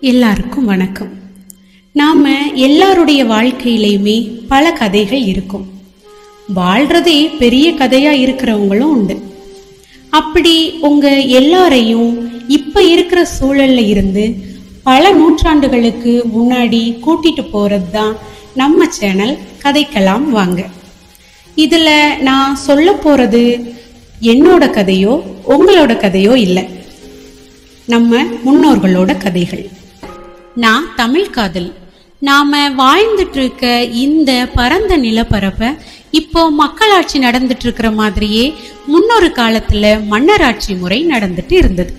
எல்லாருக்கும் 0.00 0.64
வணக்கம். 0.64 1.10
நாம 1.92 2.30
எல்லாருடைய 2.54 3.24
வாழ்க்கையிலையுமே 3.24 4.30
பல 4.48 4.72
கதைகள் 4.72 5.22
இருக்கும். 5.22 5.68
வாழ்றதே 6.54 7.36
பெரிய 7.38 7.72
கதையா 7.72 8.12
இருக்கிறவங்களும் 8.24 8.92
உண்டு. 8.96 9.22
அப்படி 10.10 10.78
உங்க 10.80 11.20
எல்லாரையும் 11.20 12.30
இப்ப 12.48 12.82
இருக்கிற 12.82 13.28
சூழல்ல 13.40 13.86
இருந்து 13.86 14.36
பல 14.82 15.12
நூற்றாண்டுகளுக்கு 15.12 16.22
முன்னாடி 16.36 16.98
கூட்டிட்டு 17.06 17.44
போறது 17.52 17.90
தான் 17.90 18.16
நம்ம 18.54 18.88
சேனல் 18.88 19.38
கதைக்கலாம் 19.62 20.24
வாங்க. 20.28 20.66
இதுல 21.56 22.18
நான் 22.20 22.56
சொல்ல 22.56 22.98
போறது 23.04 23.74
என்னோட 24.22 24.64
கதையோ 24.70 25.22
உங்களோட 25.48 25.92
கதையோ 25.96 26.34
இல்லை. 26.34 26.76
நம்ம 27.92 28.22
முன்னோர்களோட 28.22 29.18
கதைகள். 29.18 29.68
நான் 30.54 30.94
தமிழ் 30.96 31.30
காதல். 31.30 31.74
நாம 32.18 32.70
வாழ்ந்துட்டு 32.70 33.36
இருக்க 33.36 33.82
இந்த 33.82 34.48
பரந்த 34.54 34.98
நிலப்பரப்ப 34.98 35.76
இப்போ 36.10 36.50
மக்களாட்சி 36.50 37.18
நடந்துட்டு 37.18 37.64
இருக்கிற 37.66 37.90
மாதிரியே 37.90 38.54
முன்னொரு 38.86 39.26
காலத்துல 39.26 40.06
மன்னராட்சி 40.06 40.78
முறை 40.78 41.06
நடந்துட்டு 41.06 41.52
இருந்தது. 41.52 41.94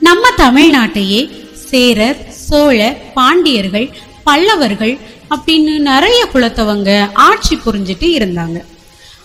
நம்ம 0.00 0.28
தமிழ்நாட்டையே 0.36 1.30
சேரர் 1.54 2.30
சோழர் 2.30 3.02
பாண்டியர்கள் 3.14 3.90
பல்லவர்கள் 4.24 4.98
அப்படின்னு 5.30 5.78
நிறைய 5.78 6.26
குலத்தவங்க 6.34 7.08
ஆட்சி 7.12 7.56
புரிஞ்சிட்டு 7.56 8.08
இருந்தாங்க. 8.18 8.60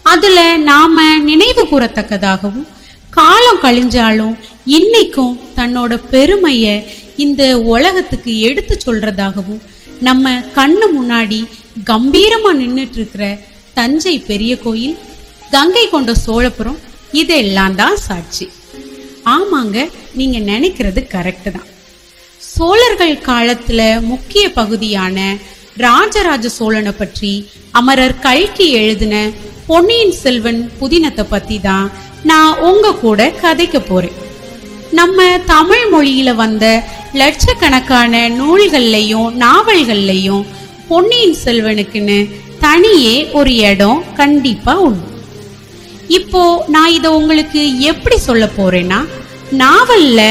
அதுல 0.04 0.58
நாம 0.58 1.18
நினைவு 1.18 1.68
கூறத்தக்கதாகவும் 1.72 2.68
காலம் 3.10 3.62
கழிஞ்சாலும் 3.62 4.36
இன்னைக்கும் 4.68 5.40
தன்னோட 5.56 6.00
பெருமைய 6.12 6.84
இந்த 7.16 7.60
உலகத்துக்கு 7.60 8.40
எடுத்து 8.40 8.78
சொல்றதாகவும் 8.86 9.62
நம்ம 10.00 10.42
கண்ணு 10.56 10.88
முன்னாடி 10.98 11.40
கம்பீரமா 11.84 12.52
நின்றுட்டு 12.54 12.96
இருக்கிற 12.96 13.40
தஞ்சை 13.74 14.20
பெரிய 14.20 14.58
கோயில் 14.58 14.98
கங்கை 15.52 15.90
கொண்ட 15.90 16.14
சோழபுரம் 16.14 16.80
இதெல்லாம் 17.12 17.76
தான் 17.76 17.96
சாட்சி. 17.96 18.50
ஆமாங்க 19.26 19.90
நீங்க 20.14 20.38
நினைக்கிறது 20.52 21.08
கரெக்டு 21.16 21.52
தான். 21.52 21.68
சோழர்கள் 22.42 23.16
காலத்துல 23.16 24.02
முக்கிய 24.02 24.52
பகுதியான 24.52 25.38
ராஜராஜ 25.78 26.50
சோழனை 26.50 26.92
பற்றி 26.92 27.50
அமரர் 27.72 28.20
கல்கி 28.20 28.70
எழுதின 28.72 29.32
பொன்னியின் 29.68 30.12
செல்வன் 30.12 30.72
புதினத்தை 30.80 31.24
பத்தி 31.30 31.60
தான் 31.60 31.92
நான் 32.24 32.60
உங்க 32.60 32.96
கூட 32.96 33.34
கதைக்க 33.42 33.80
போறேன். 33.80 34.23
நம்ம 34.94 35.20
தமிழ் 35.46 35.86
மொழியில 35.92 36.30
வந்த 36.34 36.66
லட்சக்கணக்கான 37.14 38.30
நூல்கள்லையும் 38.30 39.30
நாவல்கள்லையும் 39.38 40.44
பொன்னியின் 40.88 41.38
செல்வனுக்குன்னு 41.44 42.18
தனியே 42.60 43.16
ஒரு 43.34 43.56
இடம் 43.64 44.04
கண்டிப்பா 44.16 44.74
உண்டு. 44.80 45.08
இப்போ 46.10 46.42
நான் 46.68 46.92
இதை 46.92 47.10
உங்களுக்கு 47.12 47.62
எப்படி 47.84 48.18
சொல்ல 48.18 48.46
போறேன்னா 48.58 49.00
நாவல்ல 49.54 50.22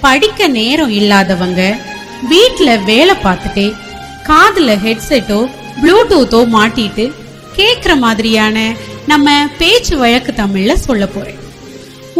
படிக்க 0.00 0.48
நேரம் 0.48 0.90
இல்லாதவங்க 0.90 1.62
வீட்டில் 2.28 2.82
வேலை 2.84 3.14
பார்த்துட்டே 3.24 3.66
காதில் 4.22 4.74
ஹெட்செட்டோ 4.76 5.40
ப்ளூடூத்தோ 5.82 6.40
மாட்டிட்டு 6.48 7.06
கேட்குற 7.56 7.96
மாதிரியான 7.96 8.56
நம்ம 9.06 9.28
பேச்சு 9.58 9.96
வழக்கு 9.96 10.32
தமிழில் 10.34 10.84
சொல்ல 10.86 11.06
போகிறேன் 11.06 11.42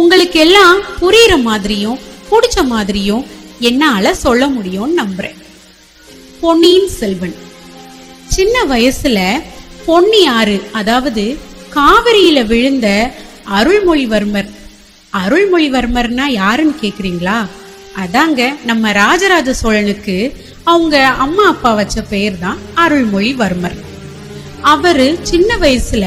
உங்களுக்கு 0.01 0.39
எல்லாம் 0.39 0.79
புரியுற 1.01 1.41
மாதிரியும் 1.41 1.99
பிடிச்ச 2.31 2.63
மாதிரியும் 2.63 3.25
என்னால 3.59 4.13
சொல்ல 4.15 4.47
முடியும்னு 4.47 4.99
நம்புறேன். 5.01 5.37
பொன்னியின் 6.41 6.89
செல்வன். 6.89 7.35
சின்ன 8.27 8.63
வயசுல 8.63 9.19
பொன்னி 9.85 10.25
ஆறு 10.25 10.63
அதாவது 10.71 11.37
காவிரியில 11.75 12.45
விழுந்த 12.45 13.11
அருள்மொழிவர்மர். 13.57 14.49
அருள்மொழிவர்மர்னா 15.13 16.25
யாருன்னு 16.27 16.75
கேக்குறீங்களா? 16.81 17.47
அதாங்க 18.03 18.41
நம்ம 18.65 18.91
ராஜராஜ 18.91 19.53
சோழனுக்கு 19.53 20.33
அவங்க 20.63 21.07
அம்மா 21.07 21.47
அப்பா 21.47 21.73
வச்ச 21.73 22.01
பெயர் 22.01 22.39
தான் 22.39 22.57
அருள்மொழிவர்மர். 22.75 23.77
அவரு 24.61 25.19
சின்ன 25.21 25.57
வயசுல 25.57 26.05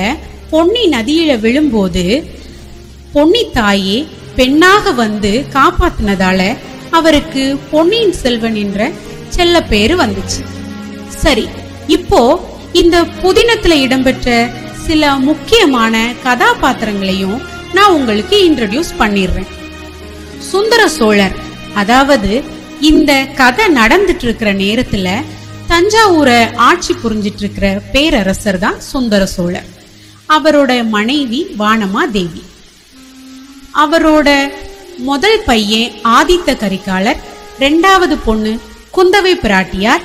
பொன்னி 0.51 0.89
நதியில 0.89 1.41
விழும்போது 1.41 2.39
பொன்னி 3.13 3.51
தாயே 3.53 4.09
பெண்ணாக 4.37 4.93
வந்து 4.93 5.45
காப்பாத்தினதால 5.55 6.41
அவருக்கு 6.91 7.59
பொன்னியின் 7.71 8.13
செல்வன் 8.13 8.55
என்ற 8.55 8.91
செல்ல 9.29 9.63
பேரு 9.63 9.95
வந்துச்சு. 10.03 10.43
சரி 11.23 11.49
இப்போ 11.87 12.21
இந்த 12.73 12.97
புதினத்துல 13.23 13.73
இடம்பெற்ற 13.87 14.51
சில 14.87 15.15
முக்கியமான 15.15 16.13
கதாபாத்திரங்களையும் 16.25 17.41
நான் 17.73 17.93
உங்களுக்கு 17.93 18.37
இன்ட்ரடியூஸ் 18.49 18.93
பண்ணிடுறேன். 18.99 19.51
சுந்தர 20.51 20.89
சோழர் 20.89 21.37
அதாவது 21.75 22.43
இந்த 22.81 23.13
கதை 23.41 23.67
நடந்துட்டு 23.75 24.27
இருக்கிற 24.29 24.53
நேரத்துல 24.55 25.09
தஞ்சாவூரை 25.69 26.39
ஆட்சி 26.69 26.95
புரிஞ்சிட்டு 27.03 27.43
இருக்கிற 27.45 27.83
பேரரசர் 27.93 28.59
தான் 28.59 28.81
சுந்தர 28.81 29.27
சோழர். 29.27 29.69
அவரோட 30.29 30.89
மனைவி 30.89 31.47
வானமா 31.59 32.11
தேவி. 32.11 32.43
அவரோட 33.75 34.51
முதல் 34.99 35.43
பையன் 35.45 35.93
ஆதித்த 36.05 36.57
கரிகாலர் 36.57 37.21
ரெண்டாவது 37.59 38.17
பொண்ணு 38.25 38.59
குந்தவை 38.97 39.35
பிராட்டியார். 39.43 40.01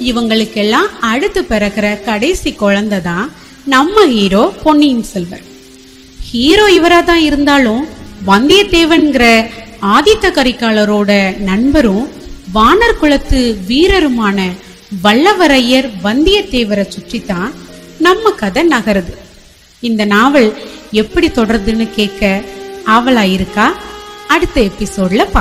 இவங்களுக்கெல்லாம் 0.00 0.86
அடுத்து 1.00 1.42
பிறக்கிற 1.42 2.02
கடைசி 2.04 2.52
குழந்தை 2.52 3.00
தான் 3.00 3.32
நம்ம 3.64 4.06
ஹீரோ 4.06 4.52
பொன்னியின் 4.62 5.02
செல்வர் 5.02 5.42
ஹீரோ 6.30 6.68
இவரா 6.68 7.04
தான் 7.04 7.18
இருந்தாலும் 7.18 7.88
வந்தியத்தேவன்கிற 8.26 9.46
ஆதித்த 9.80 10.30
கரிகாலரோட 10.30 11.34
நண்பரும் 11.38 12.08
வானர் 12.54 12.98
குலத்து 12.98 13.56
வீரருமான 13.68 14.52
வல்லவரையர் 15.02 15.90
வந்தியத்தேவரை 16.02 16.88
சுற்றித்தான் 16.88 17.52
நம்ம 17.98 18.30
கதை 18.30 18.68
நகருது. 18.68 19.12
இந்த 19.80 20.04
நாவல் 20.04 20.56
எப்படி 20.90 21.28
தொடருதுன்னு 21.28 21.90
கேட்க 21.94 22.42
ஆவலா 22.88 23.24
இருக்கா 23.30 23.66
அடுத்த 24.28 24.60
எபிசோட்ல 24.60 25.22
பார்க்கலாம் 25.32 25.40